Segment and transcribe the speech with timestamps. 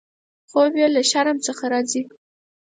[0.49, 2.01] خوب یې له شرم څخه راځي.